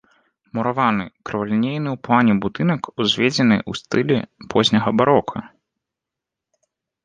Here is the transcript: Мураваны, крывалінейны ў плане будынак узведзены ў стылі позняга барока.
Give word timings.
Мураваны, 0.59 1.03
крывалінейны 1.29 1.89
ў 1.91 1.97
плане 2.07 2.33
будынак 2.47 2.81
узведзены 2.99 3.55
ў 3.69 3.83
стылі 3.83 4.17
позняга 4.55 4.89
барока. 5.03 5.37